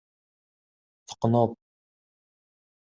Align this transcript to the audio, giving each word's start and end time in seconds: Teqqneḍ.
Teqqneḍ. 1.07 1.49